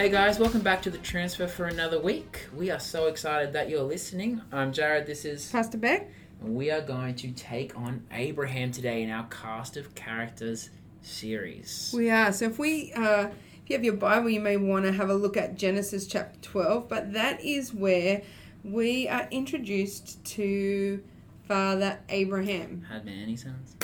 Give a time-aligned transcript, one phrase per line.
[0.00, 2.46] Hey guys, welcome back to the transfer for another week.
[2.56, 4.40] We are so excited that you're listening.
[4.50, 5.50] I'm Jared, this is.
[5.50, 6.08] Pastor Beck.
[6.40, 10.70] And we are going to take on Abraham today in our cast of characters
[11.02, 11.92] series.
[11.94, 12.32] We are.
[12.32, 15.14] So if we, uh, if you have your Bible, you may want to have a
[15.14, 18.22] look at Genesis chapter 12, but that is where
[18.64, 21.04] we are introduced to
[21.46, 22.86] Father Abraham.
[22.88, 23.76] Had many sons.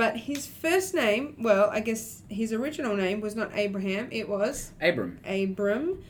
[0.00, 4.72] But his first name, well, I guess his original name was not Abraham, it was
[4.80, 5.20] Abram.
[5.26, 6.02] Abram.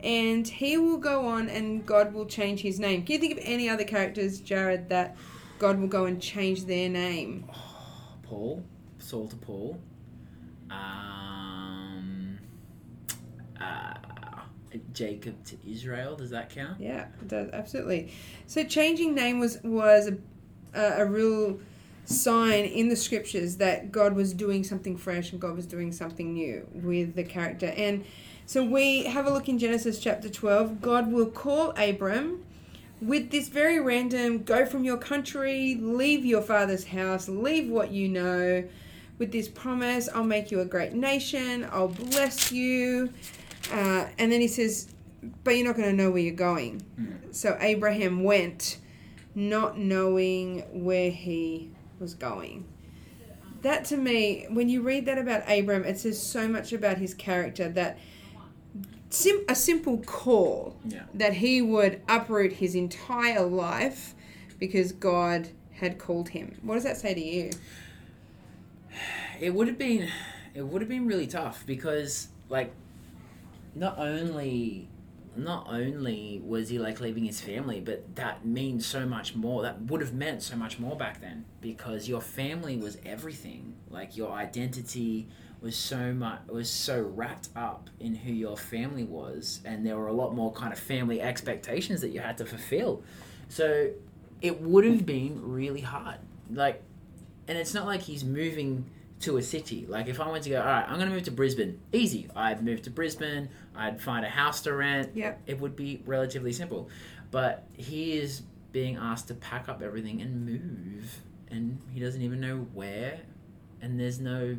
[0.00, 3.04] And he will go on and God will change his name.
[3.04, 5.16] Can you think of any other characters, Jared, that
[5.60, 7.48] God will go and change their name?
[8.24, 8.64] Paul,
[8.98, 9.78] Saul to Paul.
[10.68, 12.40] Um,
[13.60, 13.94] uh,
[14.92, 16.16] Jacob to Israel.
[16.16, 16.80] Does that count?
[16.80, 18.12] Yeah, it does absolutely.
[18.48, 20.18] So changing name was was a,
[20.74, 21.60] a, a real
[22.06, 26.32] sign in the scriptures that God was doing something fresh and God was doing something
[26.32, 27.72] new with the character.
[27.76, 28.04] And
[28.46, 30.80] so we have a look in Genesis chapter 12.
[30.80, 32.44] God will call Abram
[33.00, 38.08] with this very random go from your country, leave your father's house, leave what you
[38.08, 38.64] know,
[39.18, 43.12] with this promise I'll make you a great nation, I'll bless you.
[43.72, 44.88] Uh, and then he says,
[45.42, 46.82] but you're not going to know where you're going.
[46.98, 47.34] Mm.
[47.34, 48.78] So Abraham went
[49.34, 52.66] not knowing where he was going.
[53.62, 57.14] That to me, when you read that about Abram, it says so much about his
[57.14, 57.98] character that
[59.10, 61.04] sim- a simple call Yeah.
[61.14, 64.14] that he would uproot his entire life
[64.58, 66.56] because God had called him.
[66.62, 67.50] What does that say to you?
[69.40, 70.08] It would have been,
[70.54, 72.72] it would have been really tough because like,
[73.74, 74.88] not only,
[75.38, 79.62] not only was he like leaving his family, but that means so much more.
[79.62, 83.74] That would have meant so much more back then because your family was everything.
[83.90, 85.28] Like your identity
[85.60, 90.08] was so much was so wrapped up in who your family was, and there were
[90.08, 93.02] a lot more kind of family expectations that you had to fulfill.
[93.48, 93.90] So
[94.42, 96.18] it would have been really hard.
[96.50, 96.82] Like,
[97.48, 99.86] and it's not like he's moving to a city.
[99.88, 101.80] Like if I went to go, all right, I'm going to move to Brisbane.
[101.92, 102.28] Easy.
[102.36, 103.48] I'd move to Brisbane.
[103.74, 105.12] I'd find a house to rent.
[105.14, 105.42] Yep.
[105.46, 106.88] It would be relatively simple.
[107.30, 112.40] But he is being asked to pack up everything and move, and he doesn't even
[112.40, 113.20] know where.
[113.80, 114.56] And there's no,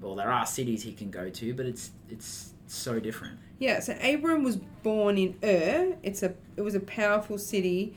[0.00, 3.38] well, there are cities he can go to, but it's it's so different.
[3.58, 5.96] Yeah, so Abram was born in Ur.
[6.02, 7.94] It's a it was a powerful city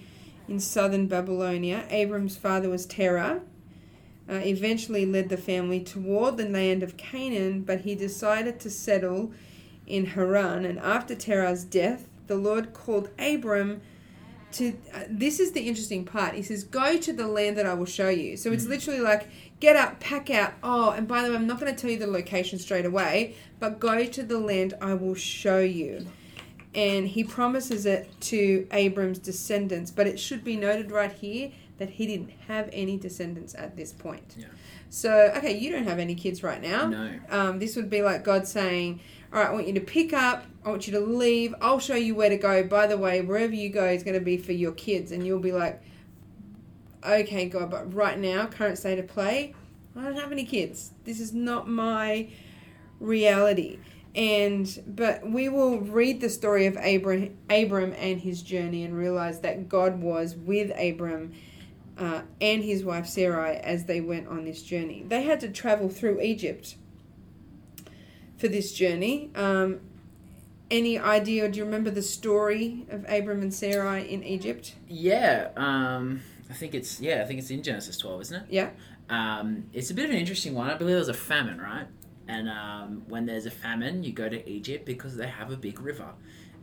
[0.48, 1.86] in southern Babylonia.
[1.90, 3.42] Abram's father was Terah.
[4.30, 9.34] Uh, eventually led the family toward the land of Canaan, but he decided to settle
[9.86, 10.64] in Haran.
[10.64, 13.82] And after Terah's death, the Lord called Abram
[14.54, 14.78] to.
[14.94, 16.36] Uh, this is the interesting part.
[16.36, 19.28] He says, "Go to the land that I will show you." So it's literally like,
[19.60, 20.54] get up, pack out.
[20.64, 23.36] Oh, and by the way, I'm not going to tell you the location straight away,
[23.60, 26.06] but go to the land I will show you.
[26.76, 31.90] And he promises it to Abram's descendants, but it should be noted right here that
[31.90, 34.36] he didn't have any descendants at this point.
[34.38, 34.46] Yeah.
[34.90, 36.88] So, okay, you don't have any kids right now.
[36.88, 37.20] No.
[37.30, 39.00] Um, this would be like God saying,
[39.32, 41.96] All right, I want you to pick up, I want you to leave, I'll show
[41.96, 42.64] you where to go.
[42.64, 45.12] By the way, wherever you go is going to be for your kids.
[45.12, 45.82] And you'll be like,
[47.06, 49.54] Okay, God, but right now, current state of play,
[49.96, 50.92] I don't have any kids.
[51.04, 52.30] This is not my
[53.00, 53.80] reality.
[54.16, 59.40] And but we will read the story of Abram, Abram and his journey and realize
[59.40, 61.34] that God was with Abram
[61.98, 65.04] uh, and his wife Sarai as they went on this journey.
[65.08, 66.76] They had to travel through Egypt
[68.38, 69.32] for this journey.
[69.36, 69.82] Um,
[70.72, 71.50] any idea?
[71.50, 74.76] Do you remember the story of Abram and Sarai in Egypt?
[74.88, 75.50] Yeah.
[75.56, 76.22] Um.
[76.50, 77.22] I think it's yeah.
[77.22, 78.48] I think it's in Genesis 12, isn't it?
[78.50, 78.70] Yeah.
[79.10, 80.70] Um, it's a bit of an interesting one.
[80.70, 81.88] I believe there's a famine, right?
[82.28, 85.80] And um, when there's a famine, you go to Egypt because they have a big
[85.80, 86.10] river.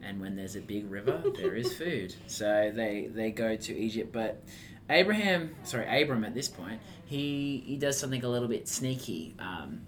[0.02, 2.14] And when there's a big river, there is food.
[2.26, 4.12] So they, they go to Egypt.
[4.12, 4.42] But
[4.90, 9.80] Abraham, sorry, Abram at this point, he, he does something a little bit sneaky, um,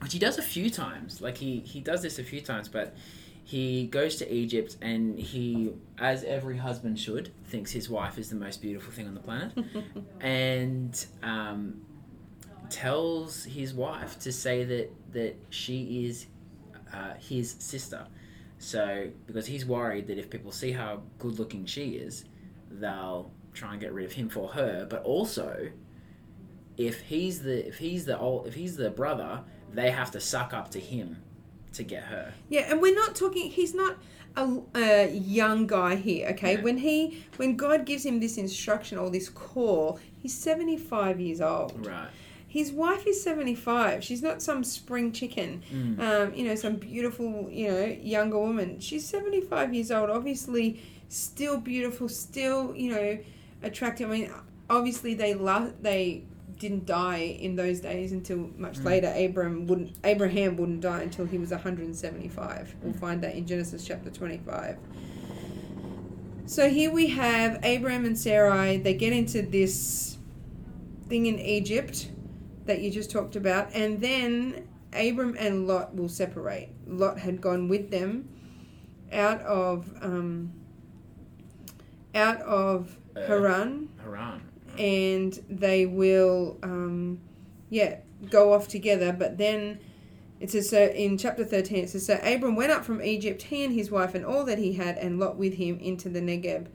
[0.00, 1.20] which he does a few times.
[1.20, 2.96] Like he, he does this a few times, but
[3.44, 8.36] he goes to Egypt and he, as every husband should, thinks his wife is the
[8.36, 9.52] most beautiful thing on the planet.
[10.20, 11.80] and um,
[12.70, 16.26] tells his wife to say that that she is
[16.92, 18.06] uh, his sister.
[18.58, 22.24] So because he's worried that if people see how good looking she is,
[22.70, 24.86] they'll try and get rid of him for her.
[24.88, 25.70] But also,
[26.76, 29.40] if he's the if he's the old if he's the brother,
[29.72, 31.16] they have to suck up to him
[31.72, 32.32] to get her.
[32.48, 33.50] Yeah, and we're not talking.
[33.50, 33.96] He's not
[34.36, 36.28] a, a young guy here.
[36.30, 36.62] Okay, Yeah.
[36.62, 41.40] when he when God gives him this instruction or this call, he's seventy five years
[41.40, 41.86] old.
[41.86, 42.08] Right.
[42.48, 44.02] his wife is 75.
[44.02, 46.00] She's not some spring chicken, Mm.
[46.00, 48.80] um, you know, some beautiful, you know, younger woman.
[48.80, 53.18] She's 75 years old, obviously still beautiful, still, you know,
[53.62, 54.08] attractive.
[54.10, 54.30] I mean,
[54.70, 56.24] obviously they lo- they
[56.58, 58.84] didn't die in those days until much Mm.
[58.84, 59.14] later.
[59.16, 62.74] Abram wouldn't Abraham wouldn't die until he was 175.
[62.82, 62.98] We'll Mm.
[62.98, 64.76] find that in Genesis chapter 25.
[66.46, 68.76] So here we have Abraham and Sarai.
[68.78, 70.16] They get into this
[71.08, 72.10] thing in Egypt
[72.66, 76.68] that you just talked about, and then Abram and Lot will separate.
[76.86, 78.28] Lot had gone with them
[79.12, 80.52] out of um,
[82.14, 84.42] out of Uh, Haran, Haran.
[84.78, 87.18] and they will um,
[87.70, 87.96] yeah
[88.30, 89.12] go off together.
[89.12, 89.78] But then
[90.38, 91.84] it says so in chapter thirteen.
[91.84, 94.58] It says so Abram went up from Egypt, he and his wife and all that
[94.58, 96.66] he had, and Lot with him into the Negeb.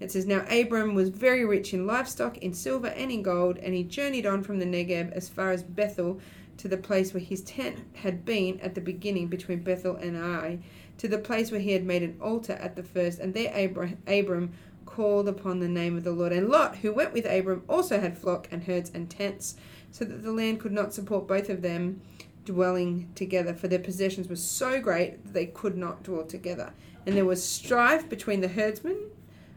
[0.00, 3.72] It says now Abram was very rich in livestock, in silver and in gold, and
[3.74, 6.20] he journeyed on from the Negeb as far as Bethel
[6.56, 10.58] to the place where his tent had been at the beginning between Bethel and Ai,
[10.98, 13.96] to the place where he had made an altar at the first, and there Abra-
[14.06, 14.52] Abram
[14.94, 16.32] called upon the name of the Lord.
[16.32, 19.56] And Lot, who went with Abram, also had flock and herds and tents,
[19.90, 22.00] so that the land could not support both of them
[22.44, 26.72] dwelling together, for their possessions were so great that they could not dwell together.
[27.06, 28.98] And there was strife between the herdsmen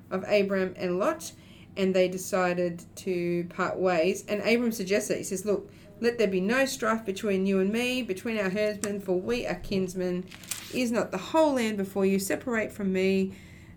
[0.10, 1.34] of Abram and Lot,
[1.76, 4.26] and they decided to part ways.
[4.28, 5.20] And Abram suggests it.
[5.20, 5.70] He says, Look,
[6.00, 9.56] let there be no strife between you and me, between our herdsmen, for we are
[9.56, 10.26] kinsmen.
[10.74, 12.18] Is not the whole land before you?
[12.18, 13.34] Separate from me.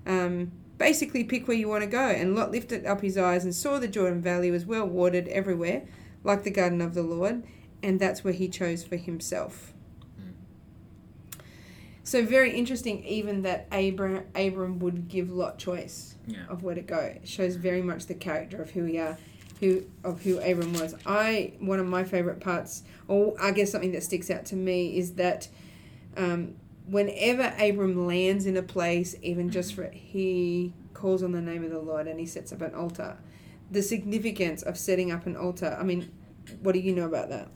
[0.06, 2.08] Um, basically, pick where you want to go.
[2.08, 5.82] And Lot lifted up his eyes and saw the Jordan Valley was well watered everywhere,
[6.24, 7.44] like the garden of the Lord,
[7.82, 9.72] and that's where he chose for himself.
[12.02, 16.38] So very interesting, even that Abram, Abram would give Lot choice Yeah.
[16.48, 16.98] of where to go.
[16.98, 19.16] It shows very much the character of who we are,
[19.60, 20.94] who of who Abram was.
[21.06, 24.96] I one of my favorite parts, or I guess something that sticks out to me,
[24.98, 25.48] is that
[26.16, 26.56] um,
[26.90, 31.70] whenever Abram lands in a place, even just for he calls on the name of
[31.70, 33.16] the Lord and he sets up an altar.
[33.70, 35.76] The significance of setting up an altar.
[35.78, 36.10] I mean,
[36.60, 37.48] what do you know about that?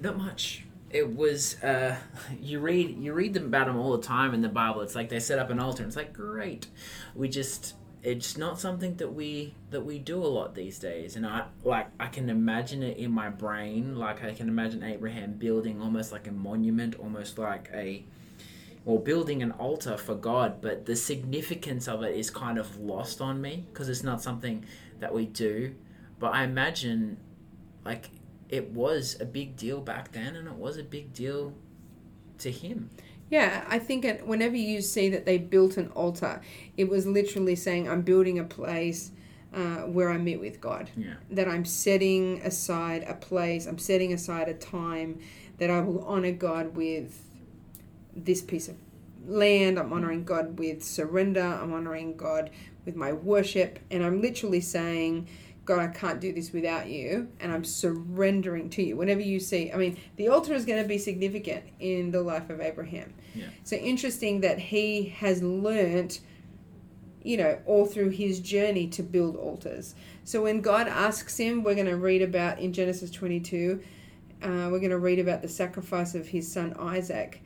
[0.00, 0.64] Not much.
[0.90, 1.96] It was uh,
[2.38, 4.82] you read you read them about them all the time in the Bible.
[4.82, 5.82] It's like they set up an altar.
[5.82, 6.66] And it's like great.
[7.14, 11.16] We just it's not something that we that we do a lot these days.
[11.16, 13.96] And I like I can imagine it in my brain.
[13.96, 18.04] Like I can imagine Abraham building almost like a monument, almost like a
[18.84, 20.60] or building an altar for God.
[20.60, 24.64] But the significance of it is kind of lost on me because it's not something
[25.00, 25.74] that we do.
[26.18, 27.18] But I imagine
[27.84, 28.10] like
[28.48, 31.54] it was a big deal back then and it was a big deal
[32.38, 32.90] to him
[33.30, 36.42] Yeah, I think it, whenever you see that they built an altar,
[36.76, 39.10] it was literally saying, I'm building a place
[39.54, 40.90] uh, where I meet with God.
[40.96, 41.14] Yeah.
[41.30, 45.20] That I'm setting aside a place, I'm setting aside a time
[45.58, 47.20] that I will honor God with
[48.14, 48.76] this piece of
[49.26, 49.78] land.
[49.78, 51.40] I'm honoring God with surrender.
[51.40, 52.50] I'm honoring God
[52.84, 53.78] with my worship.
[53.90, 55.28] And I'm literally saying,
[55.64, 58.96] God, I can't do this without you, and I'm surrendering to you.
[58.96, 62.50] Whenever you see, I mean, the altar is going to be significant in the life
[62.50, 63.14] of Abraham.
[63.34, 63.46] Yeah.
[63.62, 66.20] So interesting that he has learnt,
[67.22, 69.94] you know, all through his journey to build altars.
[70.24, 73.80] So when God asks him, we're going to read about in Genesis 22,
[74.42, 77.40] uh, we're going to read about the sacrifice of his son Isaac.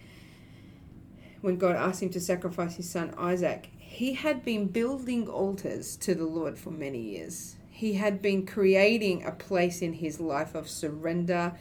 [1.47, 6.13] When God asked him to sacrifice his son Isaac, he had been building altars to
[6.13, 7.55] the Lord for many years.
[7.71, 11.57] He had been creating a place in his life of surrender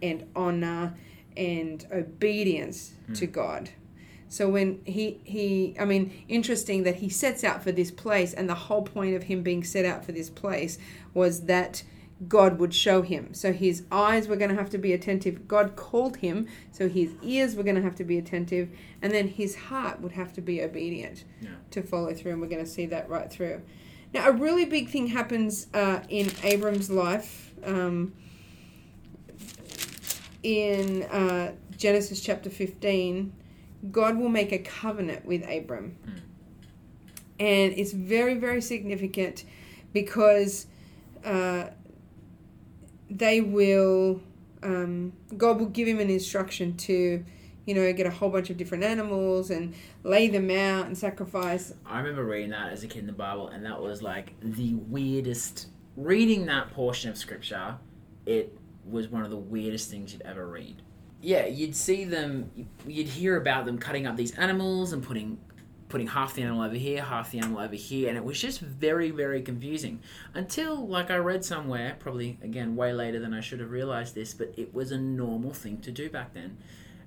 [0.00, 0.96] and honor
[1.36, 3.12] and obedience hmm.
[3.12, 3.68] to God.
[4.30, 8.48] So when he he I mean interesting that he sets out for this place and
[8.48, 10.78] the whole point of him being set out for this place
[11.12, 11.82] was that
[12.28, 13.34] God would show him.
[13.34, 15.46] So his eyes were going to have to be attentive.
[15.46, 18.70] God called him, so his ears were going to have to be attentive,
[19.02, 21.50] and then his heart would have to be obedient Yeah.
[21.72, 22.32] to follow through.
[22.32, 23.60] And we're going to see that right through.
[24.14, 28.14] Now, a really big thing happens uh, in Abram's life um,
[30.42, 33.32] in uh, Genesis chapter 15.
[33.90, 35.96] God will make a covenant with Abram.
[37.38, 39.44] And it's very, very significant
[39.92, 40.66] because
[41.24, 41.66] uh,
[43.10, 44.20] they will,
[44.62, 47.24] um, God will give him an instruction to,
[47.66, 51.74] you know, get a whole bunch of different animals and lay them out and sacrifice.
[51.84, 54.74] i remember reading that as a kid in the bible and that was like the
[54.74, 57.76] weirdest reading that portion of scripture
[58.24, 58.56] it
[58.88, 60.80] was one of the weirdest things you'd ever read
[61.20, 62.50] yeah you'd see them
[62.86, 65.38] you'd hear about them cutting up these animals and putting
[65.88, 68.60] putting half the animal over here, half the animal over here, and it was just
[68.60, 70.00] very, very confusing.
[70.34, 74.34] Until, like, I read somewhere, probably again way later than I should have realized this,
[74.34, 76.56] but it was a normal thing to do back then.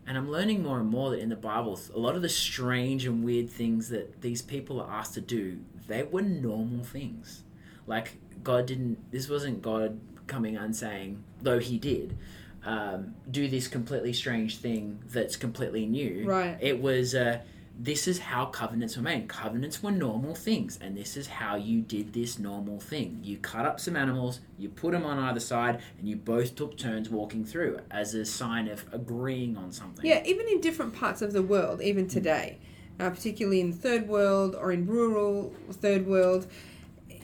[0.08, 3.06] And I'm learning more and more that in the Bible, a lot of the strange
[3.06, 7.44] and weird things that these people are asked to do, they were normal things.
[7.86, 12.18] Like, God didn't, this wasn't God coming and saying, though He did,
[12.66, 16.26] um, do this completely strange thing that's completely new.
[16.26, 16.58] Right.
[16.62, 17.42] It was, uh,
[17.82, 19.30] this is how covenants were made.
[19.30, 23.22] Covenants were normal things, and this is how you did this normal thing.
[23.24, 26.78] You cut up some animals, you put them on either side, and you both took
[26.78, 30.06] turns walking through as a sign of agreeing on something.
[30.06, 32.58] Yeah, even in different parts of the world, even today,
[33.00, 36.48] uh, particularly in third world or in rural third world,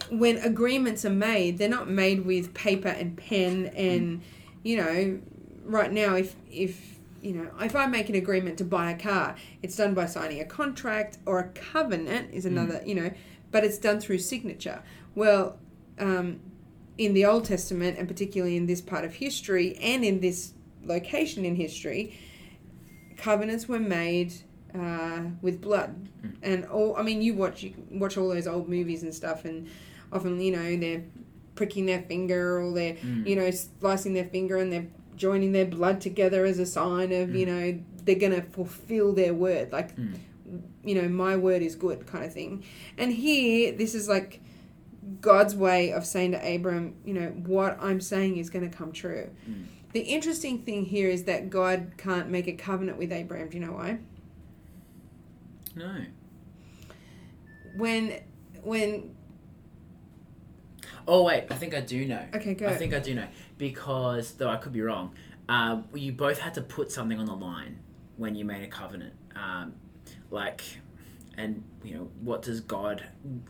[0.10, 4.22] when agreements are made, they're not made with paper and pen and,
[4.64, 5.20] you know,
[5.66, 6.95] right now if if
[7.26, 10.40] you know, if I make an agreement to buy a car, it's done by signing
[10.42, 13.10] a contract or a covenant is another, you know,
[13.52, 14.80] but it's done through signature.
[15.16, 15.58] Well,
[15.98, 16.40] um,
[16.98, 20.54] in the Old Testament, and particularly in this part of history and in this
[20.84, 22.18] location in history,
[23.18, 24.34] covenants were made
[24.74, 26.10] uh, with blood,
[26.44, 26.96] and all.
[26.98, 29.68] I mean, you watch you watch all those old movies and stuff, and
[30.12, 31.04] often you know they're
[31.56, 33.26] pricking their finger or they're Mm.
[33.26, 37.34] you know slicing their finger and they're joining their blood together as a sign of
[37.36, 40.18] you know they're gonna fulfill their word like Mm.
[40.84, 42.64] you know my word is good kind of thing
[42.98, 44.42] and here this is like
[45.22, 48.92] god's way of saying to abram you know what i'm saying is going to come
[48.92, 49.66] true Mm.
[49.94, 53.66] the interesting thing here is that god can't make a covenant with abram do you
[53.66, 53.98] know why
[55.76, 56.06] No.
[57.78, 58.20] when
[58.64, 59.12] when
[61.08, 62.24] Oh wait, I think I do know.
[62.34, 65.14] okay go I think I do know because though I could be wrong.
[65.48, 67.80] Uh, you both had to put something on the line
[68.18, 69.14] when you made a covenant.
[69.36, 69.74] Um,
[70.32, 70.62] like,
[71.38, 73.04] and you know, what does God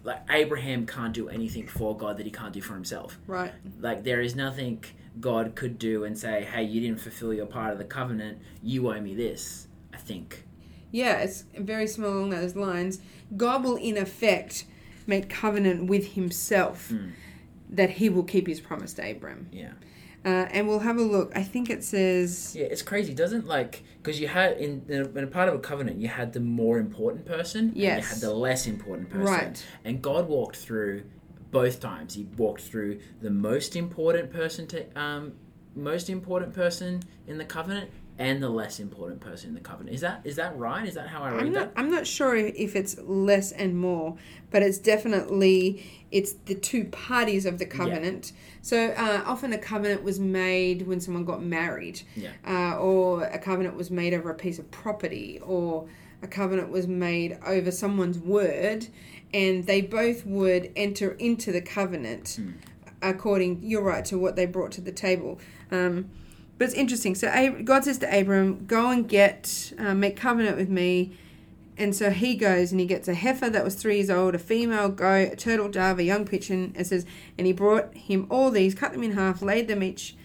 [0.03, 0.21] like?
[0.29, 3.17] Abraham can't do anything for God that he can't do for himself.
[3.27, 4.83] right Like, there is nothing
[5.19, 8.39] God could do and say, "Hey, you didn't fulfill your part of the covenant.
[8.61, 10.43] You owe me this." I think.
[10.91, 12.99] yeah it's very small along those lines
[13.37, 14.65] god will in effect
[15.07, 17.11] make covenant with himself Mm.
[17.69, 19.73] That he will keep his promise to abram Yeah.
[20.23, 23.83] uh, and we'll have a look i think it says Yeah, it's crazy, doesn't like
[24.01, 26.39] because you had in, in, a, in a part of a covenant, you had the
[26.39, 29.65] more important person, and you had the less important person, Right.
[29.83, 31.03] And God walked through
[31.51, 32.13] both times.
[32.13, 35.33] He walked through the most important person to um,
[35.75, 39.93] most important person in the covenant, and the less important person in the covenant.
[39.95, 40.87] Is that is that right?
[40.87, 41.59] Is that how I read I'm that?
[41.59, 41.71] not.
[41.75, 44.17] I'm not sure if it's less and more,
[44.51, 48.31] but it's definitely it's the two parties of the covenant.
[48.61, 52.31] So uh, often a covenant was made when someone got married, Yeah.
[52.47, 55.87] uh, or a covenant was made over a piece of property, or
[56.21, 58.87] a covenant was made over someone's word,
[59.33, 62.51] and they both would enter into the covenant Hmm.
[63.01, 63.59] according.
[63.61, 65.39] You're right to what they brought to the table.
[65.69, 66.09] Um,
[66.57, 67.15] but it's interesting.
[67.15, 71.17] So God says to Abram, "Go and get uh, make covenant with me."
[71.77, 74.39] And so he goes and he gets a heifer that was three years old, a
[74.39, 76.73] female goat, a turtle dove, a young pigeon.
[76.73, 77.05] It says,
[77.37, 80.15] and he brought him all these, cut them in half, laid them each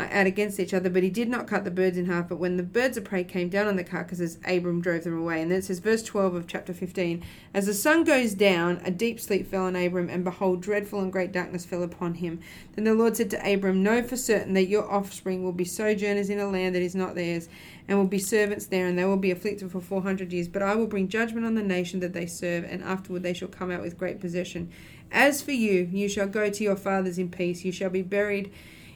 [0.00, 2.26] Uh, out against each other, but he did not cut the birds in half.
[2.26, 5.42] But when the birds of prey came down on the carcasses, Abram drove them away.
[5.42, 8.90] And then it says, verse 12 of chapter 15 As the sun goes down, a
[8.90, 12.40] deep sleep fell on Abram, and behold, dreadful and great darkness fell upon him.
[12.74, 16.30] Then the Lord said to Abram, Know for certain that your offspring will be sojourners
[16.30, 17.50] in a land that is not theirs,
[17.86, 20.48] and will be servants there, and they will be afflicted for four hundred years.
[20.48, 23.48] But I will bring judgment on the nation that they serve, and afterward they shall
[23.48, 24.70] come out with great possession.
[25.12, 27.66] As for you, you shall go to your fathers in peace.
[27.66, 28.50] You shall be buried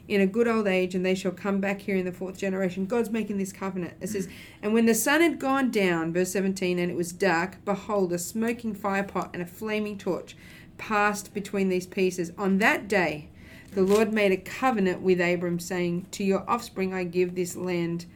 [0.06, 2.86] in a good old age, and they shall come back here in the fourth generation.
[2.86, 3.94] God's making this covenant.
[4.00, 4.28] It says,
[4.62, 8.18] And when the sun had gone down, verse 17, and it was dark, behold, a
[8.18, 10.36] smoking firepot and a flaming torch
[10.76, 12.32] passed between these pieces.
[12.36, 13.28] On that day,
[13.72, 18.06] the Lord made a covenant with Abram, saying, To your offspring I give this land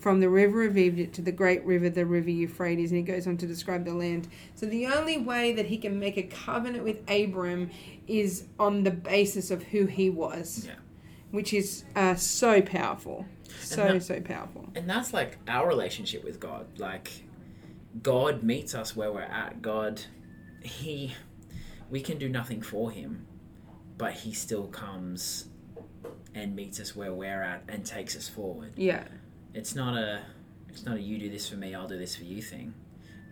[0.00, 2.90] from the river of Egypt to the great river, the river Euphrates.
[2.90, 4.28] And he goes on to describe the land.
[4.54, 7.70] So the only way that he can make a covenant with Abram
[8.06, 10.74] is on the basis of who he was, Yeah.
[11.30, 13.26] Which is uh, so powerful.
[13.60, 14.68] So, that- so powerful.
[14.74, 16.78] And that's like our relationship with God.
[16.78, 17.10] Like
[18.02, 19.62] God meets us where we're at.
[19.62, 20.00] God
[20.62, 21.14] he
[21.90, 23.26] we can do nothing for him,
[23.98, 25.46] but he still comes
[26.34, 28.72] and meets us where we're at and takes us forward.
[28.76, 29.04] Yeah.
[29.54, 30.22] It's not a
[30.68, 32.74] it's not a you do this for me, I'll do this for you thing.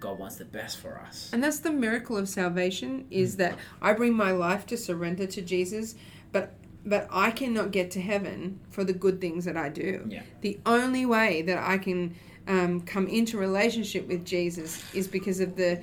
[0.01, 1.31] God wants the best for us.
[1.33, 5.43] And that's the miracle of salvation is that I bring my life to surrender to
[5.43, 5.95] Jesus,
[6.33, 6.55] but
[6.89, 10.07] but I cannot get to heaven for the good things that I do.
[10.09, 10.23] Yeah.
[10.41, 12.15] The only way that I can
[12.47, 15.83] um, come into relationship with Jesus is because of the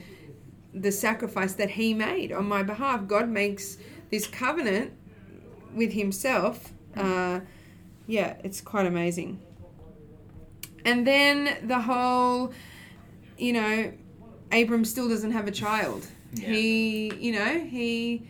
[0.73, 3.07] the sacrifice that he made on my behalf.
[3.07, 3.77] God makes
[4.09, 4.91] this covenant
[5.73, 6.73] with himself.
[6.97, 7.39] Uh,
[8.07, 9.39] yeah, it's quite amazing.
[10.83, 12.51] And then the whole,
[13.37, 13.93] you know,
[14.51, 16.05] Abram still doesn't have a child.
[16.33, 16.49] Yeah.
[16.49, 18.27] He, you know, he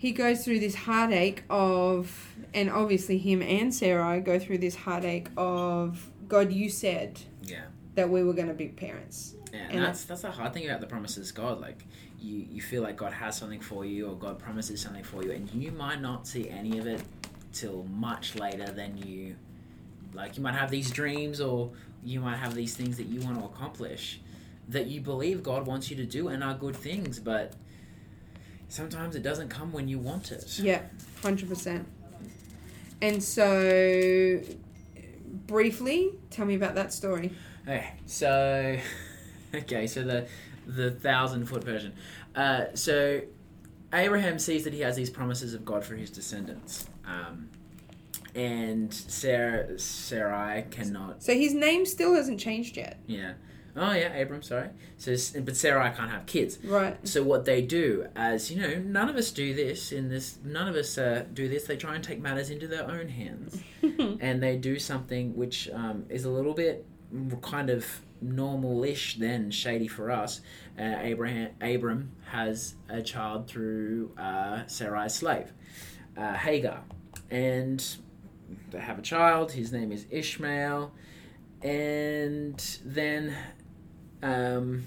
[0.00, 5.28] he goes through this heartache of, and obviously him and Sarah go through this heartache
[5.36, 6.50] of God.
[6.50, 7.64] You said Yeah.
[7.96, 9.34] that we were going to be parents.
[9.52, 11.60] Yeah, and And that's that's the hard thing about the promises God.
[11.60, 11.84] Like
[12.18, 15.32] you, you feel like God has something for you, or God promises something for you,
[15.32, 17.02] and you might not see any of it
[17.52, 19.36] till much later than you.
[20.14, 23.38] Like you might have these dreams, or you might have these things that you want
[23.38, 24.18] to accomplish,
[24.68, 27.52] that you believe God wants you to do, and are good things, but
[28.70, 30.58] sometimes it doesn't come when you want it.
[30.58, 30.80] Yeah,
[31.22, 31.86] hundred percent.
[33.02, 34.40] And so,
[35.46, 37.32] briefly, tell me about that story.
[37.66, 38.78] Okay, so
[39.54, 40.26] okay, so the
[40.66, 41.92] the thousand foot version.
[42.34, 43.20] Uh, so
[43.92, 47.50] Abraham sees that he has these promises of God for his descendants, um,
[48.34, 51.22] and Sarah Sarai cannot.
[51.22, 53.32] So his name still hasn't changed yet, Yeah.
[53.76, 54.42] Oh yeah, Abram.
[54.42, 54.68] Sorry.
[54.96, 56.58] So, but Sarai can't have kids.
[56.64, 56.96] right?
[57.06, 60.38] So what they do, as you know, none of us do this in this.
[60.44, 61.64] None of us uh, do this.
[61.66, 63.62] They try and take matters into their own hands,
[64.20, 66.84] and they do something which um, is a little bit
[67.42, 67.86] kind of
[68.20, 70.40] normal-ish, then shady for us.
[70.78, 75.52] Uh, Abraham Abram has a child through uh, Sarai's slave,
[76.16, 76.82] uh, Hagar,
[77.30, 77.84] and
[78.70, 79.52] they have a child.
[79.52, 80.92] His name is Ishmael,
[81.62, 83.36] and then.
[84.22, 84.84] Um,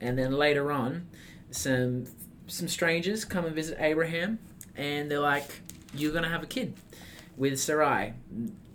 [0.00, 1.06] and then later on,
[1.50, 2.06] some
[2.46, 4.38] some strangers come and visit Abraham,
[4.76, 5.60] and they're like,
[5.94, 6.74] "You're gonna have a kid
[7.36, 8.14] with Sarai."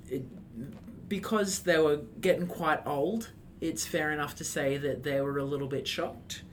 [0.09, 0.23] It,
[1.09, 3.31] because they were getting quite old,
[3.61, 6.43] it's fair enough to say that they were a little bit shocked.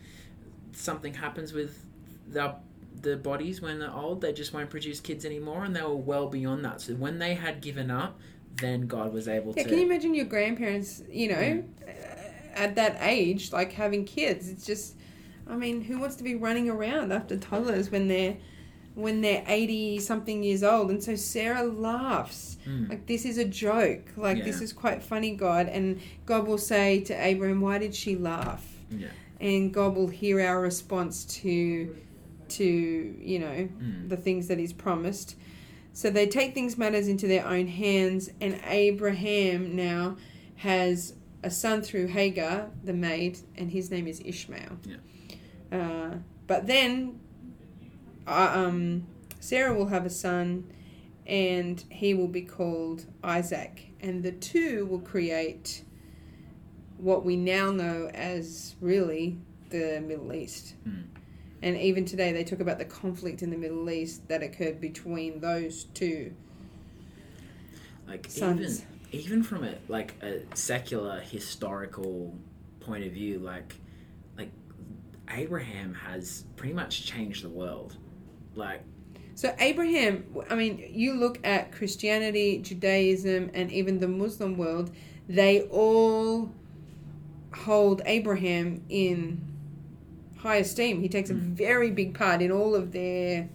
[0.73, 1.85] Something happens with
[2.29, 2.55] the
[3.03, 6.29] the bodies when they're old; they just won't produce kids anymore, and they were well
[6.29, 6.81] beyond that.
[6.81, 8.19] So when they had given up,
[8.57, 9.69] then God was able Yeah, to.
[9.69, 11.65] can you imagine your grandparents, you know, Mm.
[12.61, 14.49] At that age, like having kids?
[14.49, 14.95] It's just,
[15.49, 18.37] I mean, who wants to be running around after toddlers when they're
[18.97, 22.89] when they're 80 something years old and so sarah laughs Mm.
[22.91, 27.01] like this is a joke like this is quite funny god and god will say
[27.03, 29.07] to abraham why did she laugh Yeah.
[29.41, 31.97] and god will hear our response to
[32.59, 34.09] to you know Mm.
[34.09, 35.37] the things that he's promised
[35.93, 40.17] so they take things matters into their own hands and abraham now
[40.57, 45.79] has a son through hagar the maid and his name is ishmael Yeah.
[45.79, 46.15] uh,
[46.47, 47.19] but then
[48.27, 49.07] uh, um,
[49.41, 50.71] sarah will have a son
[51.27, 55.83] and he will be called isaac and the two will create
[56.99, 59.39] what we now know as really
[59.71, 61.05] the middle east Mm.
[61.63, 65.41] and even today they talk about the conflict in the middle east that occurred between
[65.41, 66.35] those two
[68.09, 68.61] like Sons.
[68.81, 72.35] even even from a like a secular historical
[72.81, 73.75] point of view like
[74.37, 74.51] like
[75.31, 77.97] abraham has pretty much changed the world
[78.55, 78.83] like
[79.35, 84.91] So Abraham, I mean, you look at Christianity, Judaism, and even the Muslim world,
[85.29, 86.53] they all
[87.55, 89.41] hold Abraham in
[90.37, 91.01] high esteem.
[91.01, 91.55] He takes a Mm.
[91.57, 93.49] very big part in all of their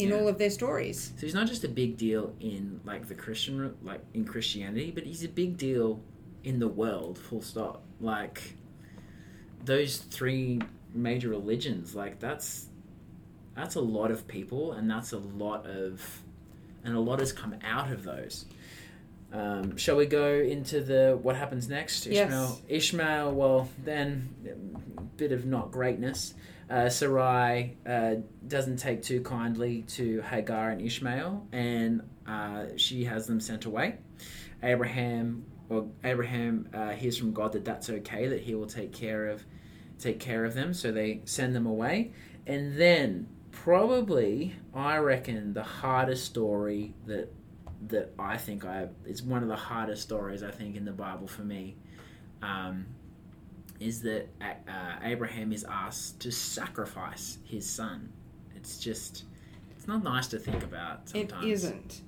[0.00, 0.16] in Yeah.
[0.16, 1.12] all of their stories.
[1.16, 5.04] so he's not just a big deal in like the christian like in christianity but
[5.04, 6.00] he's a big deal
[6.44, 8.56] in the world full stop like
[9.64, 10.60] those three
[10.94, 12.66] major religions like that's
[13.54, 16.22] that's a lot of people and that's a lot of
[16.84, 18.46] and a lot has come out of those
[19.32, 22.24] um, shall we go into the what happens next Yes.
[22.26, 24.28] ishmael ishmael well then
[25.16, 26.34] bit of not greatness
[26.70, 28.14] uh, sarai uh,
[28.46, 33.98] doesn't take too kindly to hagar and ishmael and uh, she has them sent away.
[34.62, 39.26] Abraham well abraham uh, hears from god that that's okay that he will take care
[39.26, 39.42] of
[39.98, 42.12] take care of them so they send them away.
[42.46, 47.32] And then probably i reckon the hardest story that
[47.88, 51.26] that i think i it's one of the hardest stories i think in the bible
[51.26, 51.76] for me.
[52.42, 52.86] Um,
[53.80, 58.12] is that uh, abraham is asked to sacrifice his son
[58.56, 59.24] it's just
[59.76, 62.00] it's not nice to think about sometimes It isn't.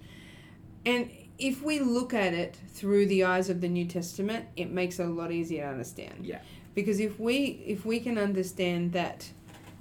[0.84, 4.98] And if we look at it through the eyes of the New Testament, it makes
[5.00, 6.26] it a lot easier to understand.
[6.26, 6.40] Yeah.
[6.74, 9.30] Because if we if we can understand that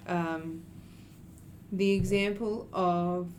[0.07, 0.61] um,
[1.71, 3.29] the example of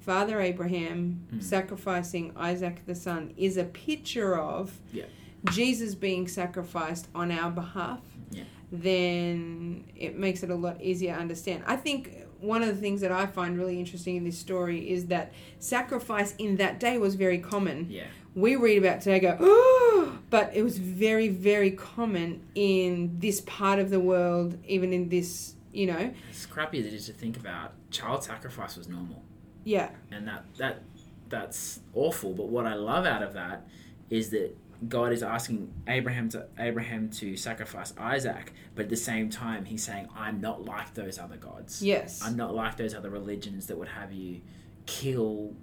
[0.00, 1.42] Father Abraham Mm.
[1.42, 5.06] sacrificing Isaac the son is a picture of Yeah.
[5.52, 8.00] Jesus being sacrificed on our behalf.
[8.30, 8.44] Yeah.
[8.72, 11.62] then it makes it a lot easier to understand.
[11.66, 15.06] I think one of the things that I find really interesting in this story is
[15.06, 17.86] that sacrifice in that day was very common.
[17.88, 18.04] Yeah.
[18.34, 23.78] We read about today, go, oh, but it was very, very common in this part
[23.78, 27.72] of the world, even in this, you know, It's crappy that is to think about.
[27.90, 29.22] Child sacrifice was normal.
[29.64, 30.82] yeah, and that that
[31.30, 32.34] that's awful.
[32.34, 33.66] But what I love out of that
[34.10, 34.54] is that
[34.88, 39.82] God is asking Abraham to Abraham to sacrifice Isaac, but at the same time He's
[39.84, 41.82] saying, "I'm not like those other gods.
[41.82, 44.40] yes, I'm not like those other religions that would have you
[44.86, 45.54] kill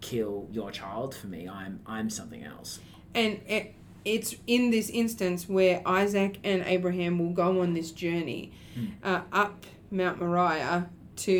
[0.00, 1.48] kill your child for me.
[1.48, 2.80] I'm I'm something else."
[3.14, 8.52] and it, it's in this instance where Isaac and Abraham will go on this journey
[8.78, 8.90] Mm.
[9.02, 11.32] uh, up Mount Moriah to,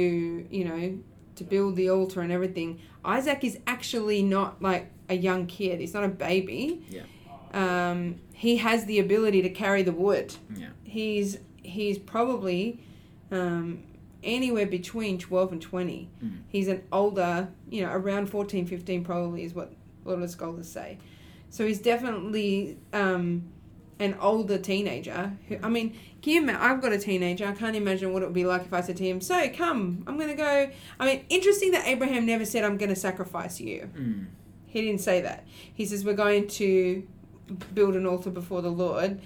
[0.50, 0.98] you know,
[1.40, 2.80] to build the altar and everything.
[3.02, 5.80] Isaac is actually not like a young kid.
[5.80, 6.84] He's not a baby.
[6.90, 7.02] Yeah.
[7.52, 10.34] Um, he has the ability to carry the wood.
[10.54, 10.68] Yeah.
[10.84, 12.84] He's he's probably
[13.30, 13.82] um,
[14.22, 16.10] anywhere between 12 and 20.
[16.22, 16.38] Mm.
[16.48, 19.72] He's an older, you know, around 14, 15 probably is what
[20.04, 20.98] a lot of scholars say.
[21.48, 23.44] So he's definitely um,
[24.00, 25.32] an older teenager.
[25.48, 27.46] Who, I mean, can you I've got a teenager.
[27.46, 30.02] I can't imagine what it would be like if I said to him, So, come,
[30.06, 30.70] I'm going to go.
[30.98, 33.88] I mean, interesting that Abraham never said, I'm going to sacrifice you.
[33.94, 34.26] Mm.
[34.66, 35.46] He didn't say that.
[35.72, 37.06] He says we're going to
[37.74, 39.20] build an altar before the Lord,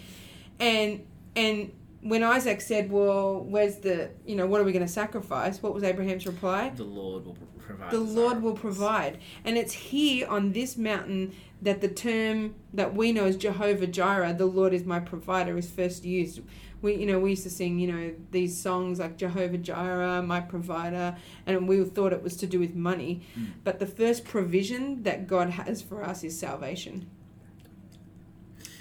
[0.58, 1.04] and
[1.36, 1.70] and
[2.04, 5.72] when Isaac said, "Well, where's the you know what are we going to sacrifice?" What
[5.74, 6.70] was Abraham's reply?
[6.76, 7.90] The Lord will provide.
[7.90, 13.10] The Lord will provide, and it's here on this mountain that the term that we
[13.12, 16.40] know as Jehovah Jireh, the Lord is my provider, is first used.
[16.82, 20.40] We you know we used to sing you know these songs like Jehovah Jireh, my
[20.40, 23.46] provider, and we thought it was to do with money, Mm.
[23.64, 27.06] but the first provision that God has for us is salvation.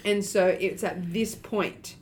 [0.04, 1.96] And so it's at this point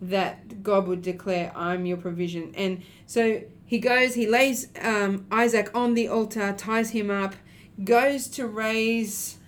[0.00, 2.52] that God would declare, I'm your provision.
[2.56, 7.34] And so he goes, he lays um, Isaac on the altar, ties him up,
[7.82, 9.38] goes to raise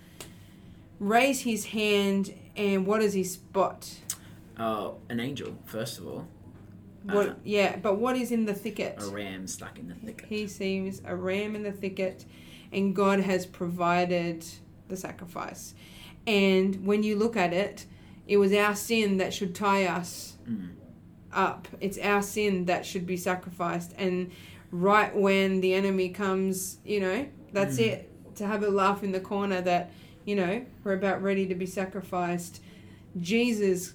[0.99, 3.99] raise his hand, and what does he spot?
[4.57, 6.27] Oh, an angel first of all.
[7.03, 7.29] What?
[7.29, 8.95] Uh, yeah, but what is in the thicket?
[8.99, 10.25] a ram stuck in the thicket.
[10.27, 12.25] He sees a ram in the thicket,
[12.71, 14.43] and God has provided
[14.87, 15.75] the sacrifice.
[16.25, 17.85] And when you look at it,
[18.27, 20.69] it was our sin that should tie us Mm.
[21.31, 21.67] up.
[21.81, 23.93] It's our sin that should be sacrificed.
[23.97, 24.31] And
[24.71, 27.87] right when the enemy comes, you know, that's Mm.
[27.87, 28.35] it.
[28.35, 29.91] To have a laugh in the corner that,
[30.25, 32.61] you know, we're about ready to be sacrificed.
[33.19, 33.93] Jesus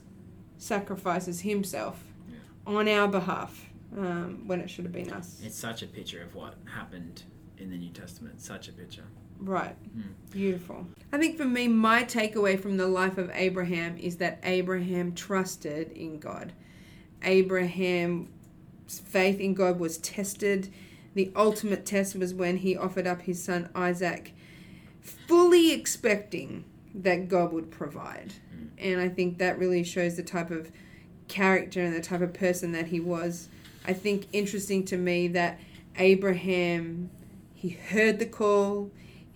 [0.59, 2.37] sacrifices himself Yeah.
[2.67, 3.67] on our behalf
[3.97, 5.41] um, when it should have been us.
[5.45, 7.25] It's such a picture of what happened
[7.59, 8.41] in the New Testament.
[8.41, 9.05] Such a picture.
[9.41, 9.77] Right.
[9.97, 10.05] Mm.
[10.31, 10.87] Beautiful.
[11.13, 15.91] I think for me, my takeaway from the life of Abraham is that Abraham trusted
[15.93, 16.53] in God.
[17.23, 18.29] Abraham's
[18.89, 20.73] faith in God was tested.
[21.15, 24.35] The ultimate test was when he offered up his son Isaac,
[25.01, 28.35] fully expecting that God would provide.
[28.55, 28.69] Mm.
[28.79, 30.71] And I think that really shows the type of
[31.29, 33.49] character and the type of person that he was.
[33.87, 35.59] I think interesting to me that
[35.97, 37.11] Abraham
[37.61, 38.91] he heard the call,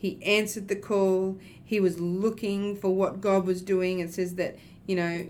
[0.05, 4.59] he answered the call, he was looking for what God was doing and says that,
[4.87, 5.27] you know,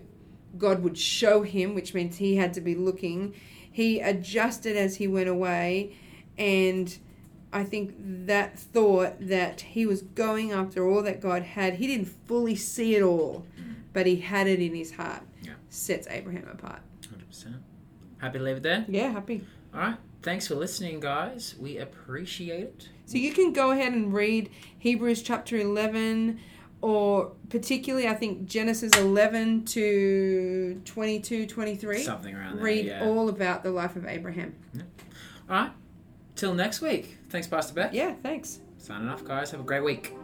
[0.58, 3.36] God would show him, which means he had to be looking.
[3.70, 5.96] He adjusted as he went away
[6.36, 6.98] and
[7.52, 7.94] I think
[8.26, 12.96] that thought that he was going after all that God had, he didn't fully see
[12.96, 13.46] it all,
[13.92, 15.22] but he had it in his heart.
[15.40, 15.52] Yeah.
[15.68, 16.80] Sets Abraham apart.
[17.02, 17.58] 100%.
[18.18, 18.84] Happy to leave it there?
[18.88, 19.46] Yeah, happy.
[19.72, 19.96] All right.
[20.20, 21.54] Thanks for listening, guys.
[21.60, 22.88] We appreciate it.
[23.06, 26.40] So you can go ahead and read Hebrews chapter 11
[26.80, 32.02] or particularly I think Genesis 11 to 22, 23.
[32.02, 32.64] Something around there.
[32.64, 33.04] Read yeah.
[33.04, 34.54] all about the life of Abraham.
[35.48, 35.72] All right.
[36.36, 37.18] Till next week.
[37.30, 37.94] Thanks, Pastor Beck.
[37.94, 38.60] Yeah, thanks.
[38.78, 39.50] Signing off, guys.
[39.52, 40.14] Have a great week.